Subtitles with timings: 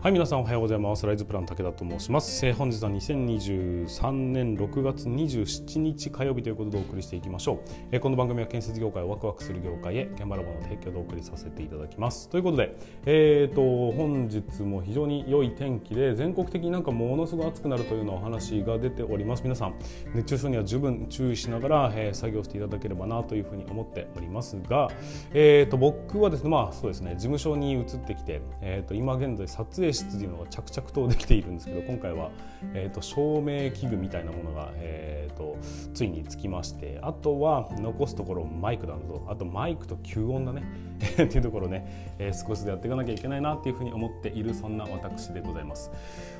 [0.00, 1.04] はい皆さんおはようございます。
[1.04, 12.28] ライズプラン武田と申します、えー、本日は2023年6月27日火曜日ということでお送りしていきましょう、えー、この番組は建設業界をワクワクする業界へ現場ラボの提供でお送りさせていただきます。
[12.28, 12.76] ということで
[13.06, 19.42] えーと本日も非常に良い天気で全国的になんかものすごい暑くなるというようなお話が出ております。
[19.42, 19.74] 皆さん
[20.14, 24.90] 熱中症には十分注意しながら、えー、作業していただければなというふうに思っておりますが
[25.32, 32.30] えーと僕はですねまあそうですね事務所に移ってきてえーと今現在撮影室というのが着々とできているんですけど今回は、
[32.74, 35.56] えーと、照明器具みたいなものが、えーと、
[35.94, 40.62] ついにつきましてあとは残すところマイクだとあとマイクと吸音だね
[40.98, 45.90] っていうところね、えー、少しでやっていかなきゃいけないなっていうふうに思っているそんな私でございます、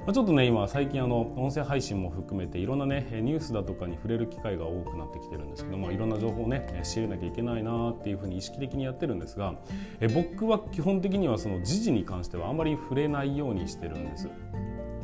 [0.08, 9.52] ま、ちょっとね今最近あの音声配信も含めていろんなねニュースだとかに触れる機会が多くなってきてるんですけどまあいろんな情報をね仕入れなきゃいけないなっていうふうに意識的にやってるんですが、
[10.00, 14.30] え、僕は基本的にはその時事に関してはあんまり触れないようにしてるんです。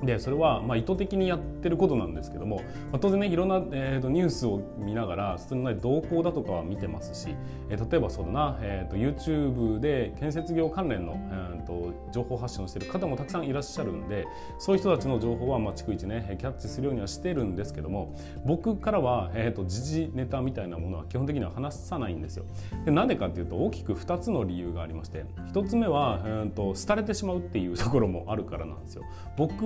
[0.04, 2.56] でそれはまあ意図的にやってることなんですけども、
[2.90, 7.34] まあ、当然ねいろんな、えー、とニュースを見ながら普通の、ね、動向だとかは見てますし、
[7.70, 14.26] えー、例えばそうだな、えー、と YouTube で建設業関連の、えー、と情報発信をしてる方もたくさんいらっしゃるんで
[14.58, 22.44] そういう人たちの情報はまあ逐一ねキャッチするようにはしてるんですけども僕からは、えー、と時事ネタみたいなものは基本的には話さないんですよ。
[22.84, 29.04] でなんでかっていうと大きく2つの理由がありまして1つ目は、えー、と廃れてしまうっていうところもあるからなんですよ。
[29.36, 29.64] 僕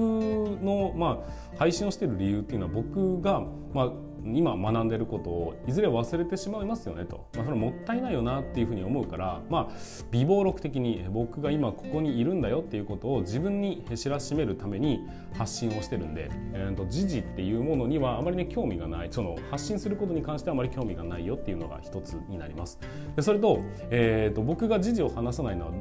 [0.63, 3.93] の、まあ、配信をしている理由っていうのは僕が、まあ、
[4.25, 9.75] 今学んでいることをいずれ忘れてしまいますよねと、まあ、それもったいないよなっていうふうに思うから、まあ、
[10.11, 15.01] 微暴録的に僕が今ここにいるんだよっていうことを自分に知らしめるために
[15.37, 22.79] 発信をしてるんで、えーと、時事っていうものにはあまりね興味がないその発信することに関してはあまり興味がないよっていうのが一つになります。
[23.17, 25.73] でそれと,、えーと僕が時事を話さないのは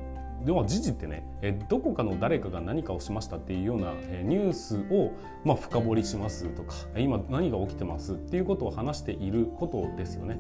[0.45, 1.23] 要は事ってね
[1.67, 3.93] どこかの誰かが何かをしましたっていうような
[4.23, 5.11] ニュースを
[5.43, 10.39] まあ深掘りしますとか今何が起きてますっていうことを話していることですよね。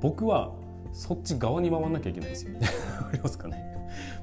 [0.00, 0.52] 僕は
[0.92, 2.56] そっち側に回らなきゃいけないですよ。
[3.08, 3.76] ありますかね？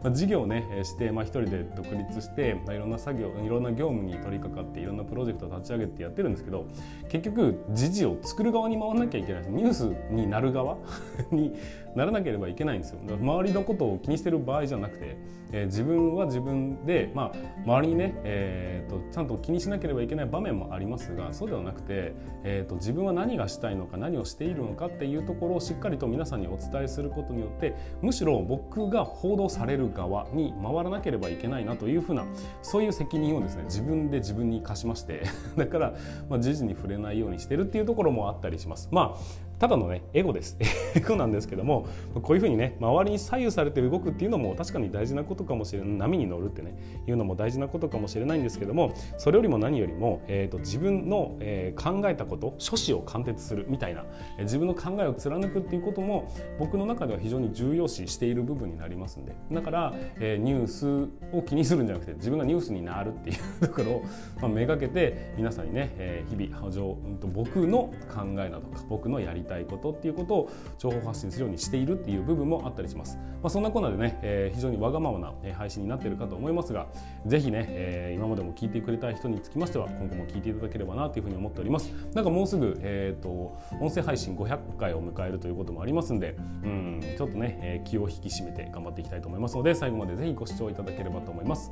[0.03, 6.65] まあ、事業をねして、まあ、一人で独立して、まあ、いろんな作業いろんな業務に取り掛かっていろんなプロジェクトを立ち上げてやってるんですけど
[7.09, 10.77] 結局時事を作る側に回らなきゃいけないニュースになる側
[11.31, 11.55] に
[11.95, 15.17] ならなければいけないんですよ周りのことを気にしてる場合じゃなくて、
[15.51, 32.25] えー、自分は自分で、まあ、周りにね、えーと、ちゃんと気にしなければいけない場面もありますがそうではなくて、えーと、自分は何がしたいのか何をしているのかっていうところをしっかりと皆さんにお伝えすることによってむしろ僕が報道される側に回らなければいけないなというふうな
[32.61, 35.23] そういう責任をですね自分で自分に課しまして
[35.55, 35.93] だから、
[36.29, 38.89] まあ、時事に触れないようにしてるっていうところもあったりします。
[38.91, 40.57] まあただのねエゴです。
[40.95, 41.87] エゴなんですけども
[42.21, 46.03] こういうふうにね周りに左右されて動くっていうのも確かに大事なことかもしれない。
[46.03, 46.75] 波に乗るってね
[47.07, 54.05] いうのも大事なことかもしれないんですけどもそれよりも何よりも、えーと、自分の、えー、考えたこと諸子を貫徹するみたいな、
[54.39, 59.35] 自分の考えを貫くっていうことも僕の中では非常に重要視している部分になりますんで。
[59.51, 64.03] だから、えー、ニュースを気にするんじゃなくて自分がニュースになるっていうところを、
[64.41, 73.17] まあ、めがけて皆さんにね、えー、日々波状、うん、と僕の考えなどか僕のやりたいことっていうことを情報発信するようにしているっていう部分もあったりします。
[73.41, 76.87] まあ、そんなこんなでね、えー、非常にわがままな配信になっているかと思いますが、
[77.25, 81.91] ぜひね、えー、今までも聞いてくれた人につきましては、今後も聞いていただければなというふうに思っております。
[82.13, 91.71] なんかもうすぐ、えっ、ー、と、音声配信500回を迎えるということもありますんで、うん、ちょっとね、えー、気を引き締めて頑張っていきたいと思いますので、最後までぜひご視聴いただければと思います。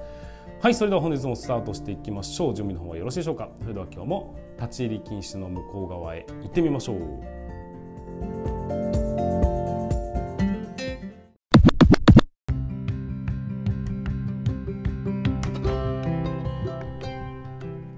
[0.61, 2.53] はい、それでは本日もスタートしていきましょう。
[2.53, 3.49] 準備の方はよろしいでしょうか。
[3.61, 7.50] それでは今日も立ち入り禁止の向こう側へ行ってみましょう。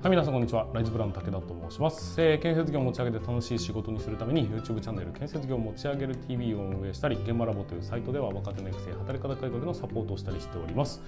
[0.03, 0.67] はい、皆さんこんにちは。
[0.73, 11.01] ライズブラン武田と申します、えー、建設業を持ち上げて楽しい仕事にするために YouTube チャンネル建設業を持ち上げる TV を運営したり、現場ラボというサイトでは若手の育成、働き方改革のサポートをしたりしております。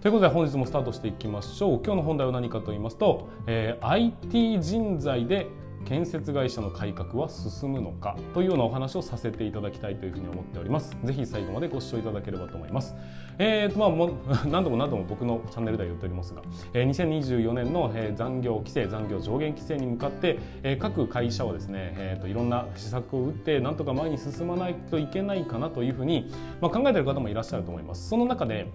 [0.00, 1.80] ということで本日もスタートしていきましょう。
[1.84, 5.46] 今日の本題は何かと言いますと、えー、IT 人材で
[5.84, 10.96] 建設会社の改革は進むのかというようなお話をさせていただきたいというふうに思っております。
[11.04, 12.94] ぜひ最後までご視聴いただければと思います。
[13.38, 14.10] えーとまあ、も
[14.46, 16.42] 何度も何度も僕のチャンネルでは言っておりますが、
[16.74, 26.30] えー、2024年の、えー、残業規制残業上限規制に向かって、えー、各会社はですね、えーと、いろんな施策を打ってなんとか前に進まないといけないかなというふうに、
[26.60, 28.08] まあ、考えている方もいらっしゃると思います。
[28.08, 28.68] その中で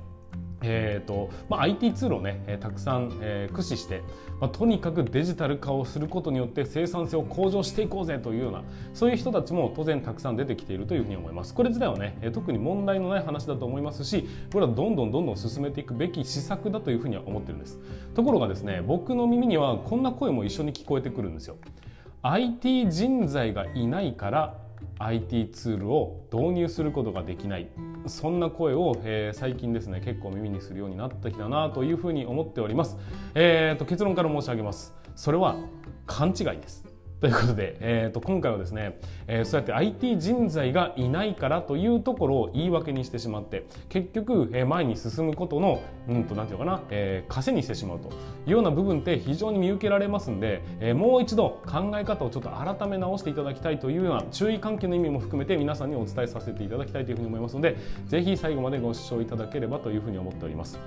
[0.61, 4.01] えーとまあ、IT ツールをね、えー、たくさん、えー、駆使して、
[4.39, 8.63] まあ、とにかくデジタル化をすることによって生産性を向上していこうぜというような
[8.93, 11.53] そういう人たちも当然たくさん出てきているというふうに思います。
[11.53, 17.79] これ自体はね、えー、特に問題のない話だと思いますしこれはどんどんどんどん進めていくべき施策だというふうには思ってるんです。
[18.15, 21.57] ところがですね僕の耳にはこんな声も一緒に聞こえてくるんですよ。
[22.23, 24.66] IT 人材がいないから
[24.99, 27.69] IT ツールを導入することができない。
[28.07, 32.97] そんな声を、えー、最近ですね結構耳にするようになってきたなというふうに思っております、
[33.35, 34.93] えーと、結論から申し上げます。
[35.15, 35.57] それは
[36.05, 36.85] 勘違いです。
[37.19, 48.11] ということで、えー、と今回はですね、えー、そうやって IT 人材がいないからというところを言い訳にしてしまって結局、えー、前に進むことのうんとなんていうかな、えー、枷にしてしまうとい
[48.47, 60.79] うような部分って非常に見受けられますんで、えー、もう一度考え方をちょっと改め直していただきたいというような注意喚起の意味も含めて皆さんにお伝えさせていただきたいというふうに思いますのでぜひ最後までご視聴いただければというふうに思っております。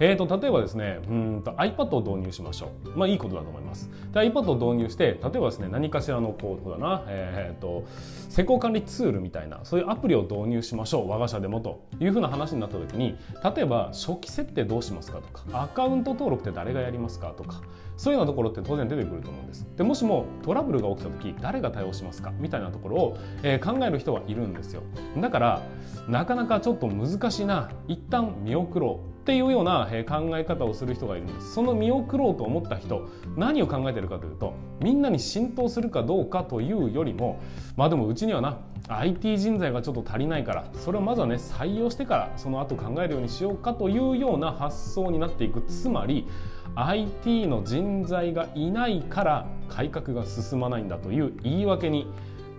[0.00, 3.90] えーと、例えばですねうんと iPad を導入しましょう、まあ、いいことだと思います。
[4.12, 7.84] で iPad を導入して例えばですね何かしらのこうだな、えーと、
[8.28, 11.08] 施工管理ツールみたいなそういうアプリを導入しましょう。
[11.08, 13.16] 我が社でもというふうな話になった時に
[13.56, 17.62] 例えば初期設定どうしますかとかアカウント登録って誰がやりますかとか
[17.96, 19.66] そういうようなところって当然出てくると思うんです。
[19.76, 22.32] でもしもトラブルが起きた時誰が対応しますか？
[22.38, 24.82] みたいなところを、えー、考える人はいるんですよ。
[25.20, 25.62] だから
[26.08, 27.70] なかなかちょっと難しいな。
[27.86, 29.13] 一旦見送ろう。
[29.24, 37.40] っていうような考え方をする人がいるんですその見送ろうと思った人何を考えてるかというとみんなに浸透するかどうかというよりも
[37.74, 46.28] まあでもうちにはな IT 人材がちょっと足りないからそれをまずはね採用してからその後考えるようにしようかというような発想になっていくつまり
[46.74, 52.06] IT の人材がいないから改革が進まないんだという言い訳に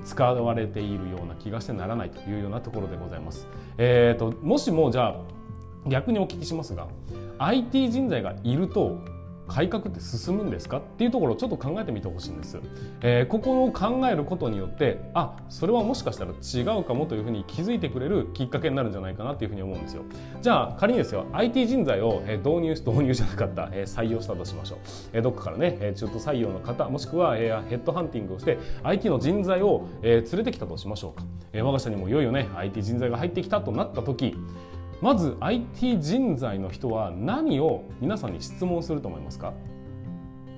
[0.04, 3.48] 使われているような気がしてならないというようなところでございます。
[3.78, 5.35] えー、ともしもじゃあ
[5.88, 6.88] 逆にお聞きしますが
[7.40, 9.16] IT 人材がいると
[9.48, 12.60] 改革って進むんですかっていうところをちょっと考えてみてほしいんです、
[13.02, 20.04] えー、ここを考えることによってあそれはもしかしたら違うかもというふうに気づいてくれるきっかけになるんじゃないかなというふうに思うんですよ。
[20.42, 24.80] じゃあ仮にですよ IT 人材を導入導入じゃなかった、えー、採用したとしましょう、
[25.14, 31.24] えー、どっかからね中途採用の方もしくは、えー、ヘッドハンティングをして IT の人材を、えー、連れてきたとしましょうか、
[31.54, 34.36] えー、我が社にもいよいよね IT 人材が入ってきたとなった時
[35.02, 39.54] まず IT 人材の人は何を皆さんに質問すると思いますか？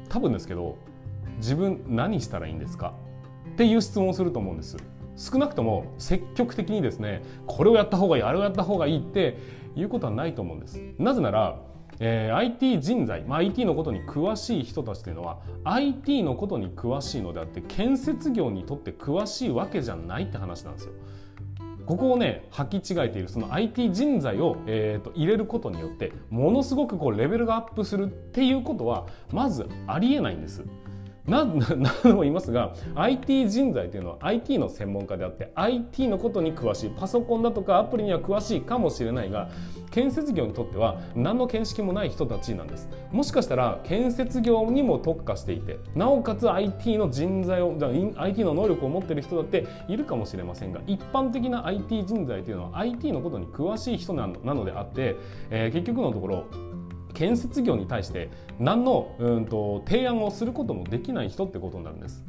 [0.09, 0.77] 多分ですけど
[1.37, 2.93] 自分何したらいいんですか？
[3.53, 4.77] っていう質問をすると思うんです。
[5.15, 9.37] 少なくとも積極的にですねこれをやった方がいいあれをやった方がいいって
[9.75, 10.81] いうことはないと思うんです。
[10.97, 11.59] なぜなら
[11.99, 20.91] えー、IT 人材、まあ、IT のことに詳しい人たちというのは IT のことに詳しいのであって建設業にとって詳しいわけじゃないって話なんですよ。
[21.87, 30.65] ここをね履き違えているその IT 人材を、えーと、入れることによってものすごくこうレベルがアップするっていうことはまずありえないんです。
[31.27, 31.75] 何度
[32.15, 39.49] も言いますが IT 人材というのは IT の専門家であって IT のことに詳しいパソコンだとかアプリには詳しいかもしれないが
[39.91, 42.89] 建設業にとっては何の見識もない人たちなんです。
[43.11, 47.75] もしかしたら建設業にも特化していてなおかつ IT の人材を
[48.17, 55.15] IT の能力を持っている人だっているかもしれませんが一般的な IT 人材というのは IT のことに詳しい人なのであって、
[55.49, 56.45] えー、結局のところ
[57.17, 58.29] 建設業に対して
[58.59, 62.23] 何のうんと提案をすることもできない人ってことになるんです。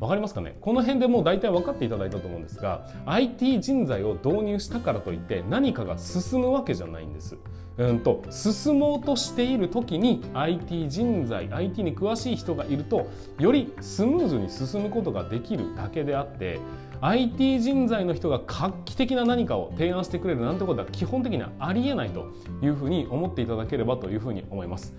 [0.00, 0.56] わかりますかね？
[0.62, 7.36] この辺でもう大体分かっていただいたと思うんですが IT 人材を導入したからといって何かが進むわけじゃないんです。
[7.76, 16.60] うんと進もうとしている時に IT 人材 IT に詳しい人がいるとよりスムーズに進むことができるだけであって
[17.02, 22.26] IT 人材の人が画期的な何かを提案してくれるなんてことは基本的にはありえないと
[22.62, 24.94] いうふうに思っていただければというふうに思います。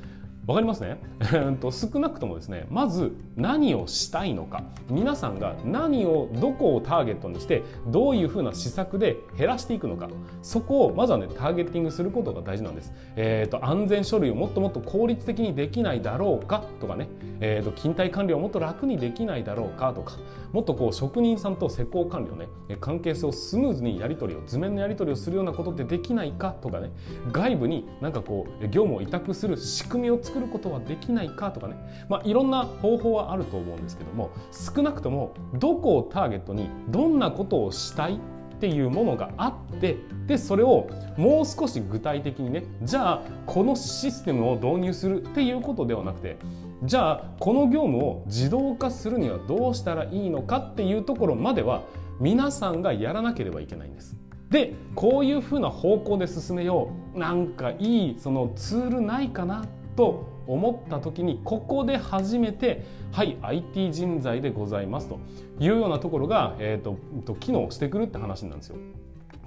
[0.48, 0.98] わかりますね？
[1.72, 4.64] 少なくともですねまず何をしたいのか。
[4.90, 10.10] 皆さんが何をどこをターゲットにしてどういうふうな施策で減らしていくのか。
[10.42, 17.08] そこをまずはねターゲッティングすることが大事なんです、えーと、安全書類をもっともっと効率的にできないだろうかとかね、
[17.40, 20.16] えーと、勤怠管理をもっと楽にできないだろうかとか。
[20.52, 22.48] もっとこう職人さんと施工管理をね
[22.82, 26.92] 関係性をスムーズにやり取りを図面のやり取りをするようなことってできないかとかね。
[27.32, 31.76] 外部になんかこう業務を委託する仕組みを作作ることはできないかとかね、
[32.08, 38.18] まあ、いろんな方法はあると思うんですけども少なくともどこをターゲットにどんなことをしたいっ
[38.62, 39.98] ていうものがあって
[40.28, 46.38] でそれをもう少し具体的にねじゃあこのシステムを導入するっていうことではなくて
[46.84, 51.84] じゃあこの業務を自動化するにはどうしたらいいのかっていうところまでは
[52.20, 54.16] 皆さんがやらなければいけないんです。
[54.52, 59.66] でこういうふうな方向で進めようなんかいいそのツールないかな
[60.02, 65.20] と思った時にここで初めてはい IT 人材でございますと
[65.60, 68.78] いうようなところが、えーと、と機能してくるって話なんですよ。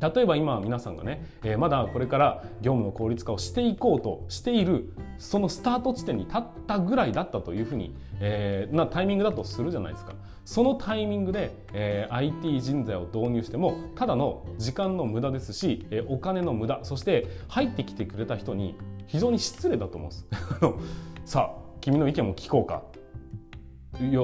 [0.00, 10.14] 例えば今皆さんがね、えー、まだこれから業務の効率化をしていこうとしているそのスタート地点に立ったぐらいだったというふうに、えー、なタイミングだとするじゃないですか。
[10.44, 20.26] そのタイミングで、えー、IT 人材を導入してもただの時間の無駄ですし、えー、お金の無駄そして入ってきてくれた人に非常に失礼だと思うんです。
[21.32, 22.82] さあ君の意見も聞こうか。
[24.00, 24.20] いや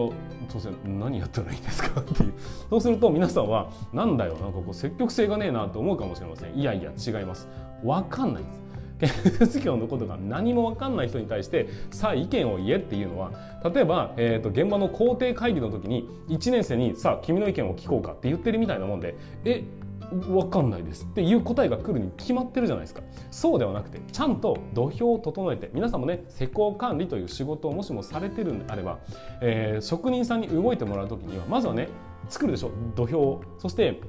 [0.53, 2.33] 当然何やったらいいですかっていう。
[2.71, 6.55] そうすると皆さんはなんだよなんかこう積極性がねえなと思うかもしれません。
[6.55, 7.49] いやいや違います。
[7.85, 8.61] 分かんないです。
[9.01, 13.33] 建設業のことが何も分かんない人に対してさあ意見を言えっていうのは
[13.75, 19.65] 例えば、えーと、現場の工程会議の時に1年生にさあ君の意見を聞こうかって言ってるみたいなもんでえ
[20.13, 23.03] 分かんないですっていう答えが来るに決まってるじゃないですか。
[23.31, 28.99] そうではなくてちゃんと土俵を整えて皆さんもね施工管理という仕事をもしもされてるんであれば、
[29.41, 31.89] えー、職人さんに動いてもらう時にはまずはね
[32.29, 33.43] 作るでしょ土俵を。
[33.59, 34.01] そして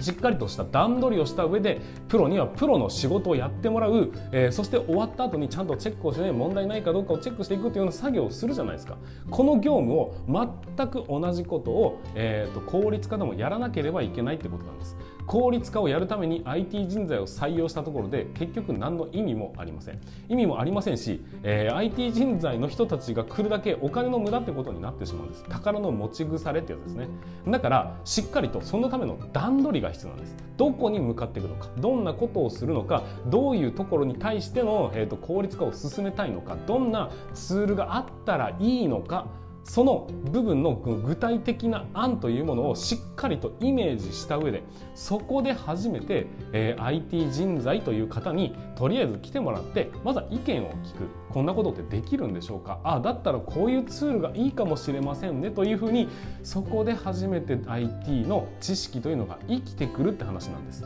[0.00, 8.96] しっかりとした段取りをした上でプロにはプロの仕事をやってもらう、えー、そして終わった後にちゃんとチェックをして、ね、問題ないかどうかをチェックしていくというような作業をするじゃないですか。
[9.30, 14.96] この業務を全く同じことを、えーと効率化でもやらなければいけないってことなんです。
[15.28, 20.00] 効率化をやるために IT 人材を採用したところで結局何の意味もありません。
[20.28, 25.44] 意味もありませんし、えー、IT 人材の人たちが来るだけお金の無駄ってことになってしまうんです。
[25.44, 27.08] 宝の持ち腐れってやつですね。
[27.46, 30.36] だからしっかりとそのための段取りが必要なんです。
[30.56, 39.26] どこに向かっていくのかどんなことをするのかどういうところに対しての、えーと効率化を進めたいのかどんなツールがあったらいいのか
[39.68, 44.62] その部分の具体的な案というものをしっかりとイメージした上で
[44.94, 51.08] そこで初めて、えー、IT 人材という方にとりあえず来てもらってまずは意見を聞く。
[51.28, 52.80] こんなことってできるんでしょうか？
[52.82, 55.50] あだったらこういうツールがいいかもしれませんね。
[55.50, 56.08] というふうに
[56.42, 60.84] そこで初めて IT の知識というのが生きてくるって話なんです。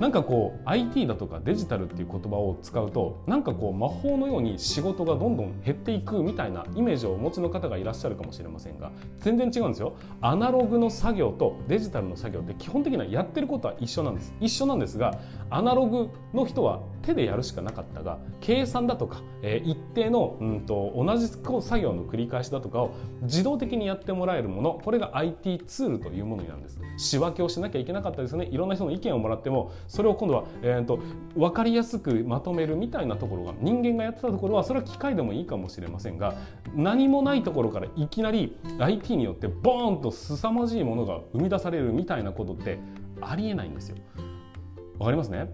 [0.00, 9.96] なんかこう IT だとかデジタルっていう言葉を使うとなんかこう魔法のように仕事がどんどん減っていくみたいなイメージをお持ちの方がいらっしゃるかもしれませんが全然違うんですよ。
[10.20, 14.34] アナログの作業とデジタルの作業って基本的にはやってることは一緒なんです。
[14.40, 14.98] 一緒なんです。
[14.98, 15.18] が
[15.50, 26.78] アナログの人は手でやるしかなかったが計算だとか、えー、一定の、うんと、同じ作業の繰り返しだとかを自動的にやってもらえるものこれが IT ツールというものになるんです。
[26.96, 31.00] 仕分けをしなきゃいけなかったですねいろんな人の意見をもらってもそれを今度は、えーと、
[31.36, 36.34] 分かりやすくまとめるみたいなところが人間がやってたところはそれは機械でもいいかもしれませんが
[36.74, 42.78] 何もないところからいきなり IT によってボーンと凄まじいものが生み出されるみたいなことって
[43.20, 43.96] ありえないんですよ。
[44.98, 45.50] わかりますね？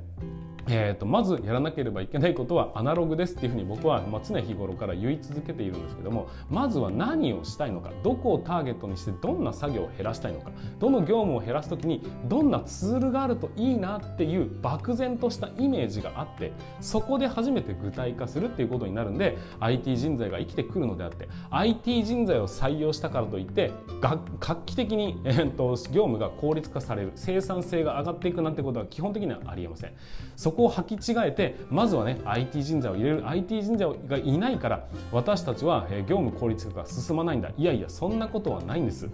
[0.73, 24.19] えーと、まずやらなければいけないことは アナログですっていうふうに僕は、ま、常日頃から言い続けているんですけどもまずは何をしたいのかどこをターゲットにしてどんな作業を減らしたいのかどの業務を減らす時にどんなツールがあるといいなっていう漠然としたイメージがあってそこで初めて具体化するっていうことになるんで IT 人材が生きてくるのであって IT 人材を採用したからといって画
[24.67, 29.93] 期的に、えーと、業務が効率化される生産性が上がっていくなんてことは基本的にはありえません。
[30.37, 33.29] そこを履き違えてまずはね IT 人材を入れる。
[33.29, 37.51] IT 人材がいないから私たちは業務効率化が進まないんだ。
[37.57, 39.09] いやいやそんなことはないんです。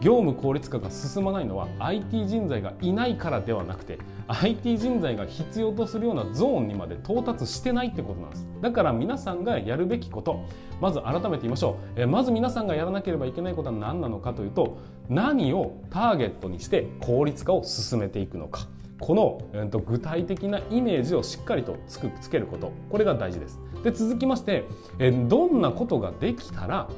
[0.00, 8.46] 業務効率化が進まないのは IT 人材がいないからではなくて IT 人材が必要とするようなゾーンにまで到達してないってことなんです。
[8.60, 10.44] だから皆さんがやるべきこと
[10.80, 12.02] まず改めて言いましょう。
[12.02, 14.78] えまず皆さんがやらなければいけないことは何なのかというと
[15.08, 18.68] 何をターゲットにして効率化を進めていくのか。
[19.00, 23.60] この、えー、と具体的なイメージをしっかりとつくつけることこれが大事です。
[23.84, 24.64] で続きまして、
[24.98, 26.88] えー、どんなことができたら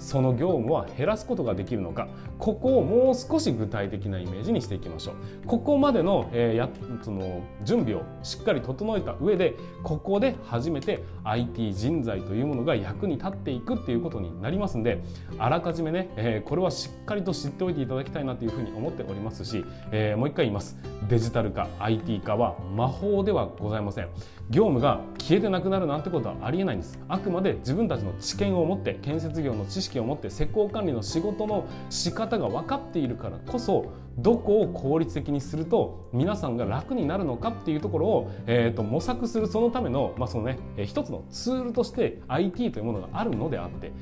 [0.00, 2.08] その業務は減らすことができるのか。
[2.38, 5.46] ここをもう少し具体的なイメージにしていきましょう。
[5.46, 6.68] ここまでの,、えー、や
[7.02, 15.02] その準備をしっかり整えた上でここで初めて IT 人材というものが役に立っていくっていうことになりますんで
[15.38, 20.78] あらかじめね、えー、これはしっかりと知っておいていただきたいなというふうに思っておりますし、えー、もう一回言います。
[21.08, 24.08] デジタル化 IT 化は魔法ではございません。
[24.50, 26.98] 業務が消えてなくなるなんてことはありえないんです。
[27.08, 43.92] あくまで自分たちの知見を持って建設業の知識を持って施工管理の仕事の仕方が分かっているからこそどこを効率的にすると皆さんが楽になるのかっていうところを、えーと、模索するそのための,、まあそのね、一つのツールとして IT というものがあるのであって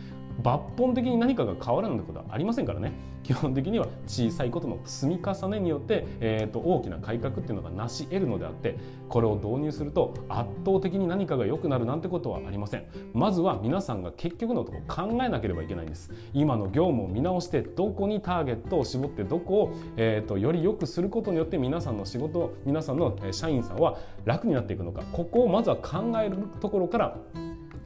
[0.43, 2.93] 抜本的に何かが変わらないことはありませんからね。
[3.25, 8.79] 基本的には小さいことの積み重ねによって、えーと、大きな改革っていうのが成し得るのであって
[9.09, 12.85] これを導入すると圧倒的に何かが良くなるなんてことはありません。
[13.13, 16.11] まずは皆さんが結局のところ考えなければいけないんです。
[16.33, 25.03] 今の業務を見直してどこにターゲットを絞ってどこを、えーと、より良くすることによって皆さんの仕事皆さんの社員さんは楽になっていくのか。
[25.13, 27.17] ここをまずは考えるところから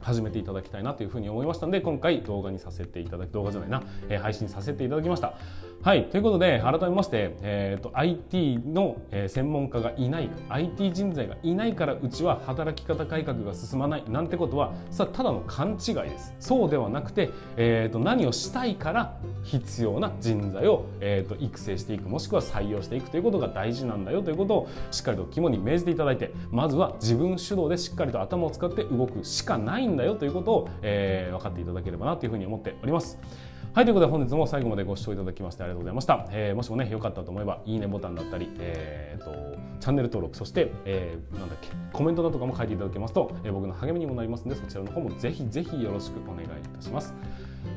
[0.03, 5.33] 始めていただきたいなというふうに思いましたので今回動画にさせていただき動画じゃないな、えー、配信させていただきました。
[5.83, 8.95] はいということで改めまして、えーと、IT の、
[9.27, 16.33] 専門家がいない IT 人材がいないからうちは働き方改革が進まないなんてことはさただの勘違いです。
[16.39, 33.19] そうではなくて、えーと、何をしたいから必要な人材を、えーと、と育成していくもしくは採用していくということが大事なんだよということをしっかりと肝に銘じていただいてまずは自分主導でしっかりと頭を使って動くしかないんんだよということを、えー、分かっていただければなというふうに思っております。
[33.73, 36.27] はい、ということで本日も最後までご視聴いただきましてありがとうございました。
[36.31, 47.15] えー、もしもね、良かったと思えば、いいねボタンだったり、えーと、チャンネル登録、そして、えー、なんだっけ、コメントだとかも書いていただけますと、えー、僕の励みにもなりますので、そちらの方もぜひぜひよろしくお願いいたします。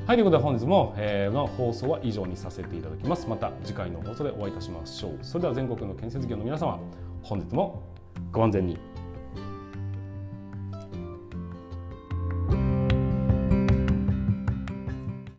[0.07, 3.27] はい、ということで本日も、えー、の放送は以上にさせていただきます。
[3.27, 5.13] また次回の放送でお会いいたしましょう。
[5.23, 6.79] それでは全国の建設業の皆様、
[7.23, 7.85] 本日も
[8.33, 8.96] ご安全に。